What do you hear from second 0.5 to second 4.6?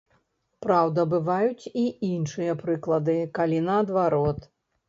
Праўда, бываюць і іншыя прыклады, калі наадварот.